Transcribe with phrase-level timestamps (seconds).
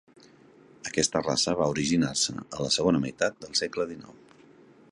[0.91, 4.25] Aquesta raça va originar-se a la segona meitat del segle XIX.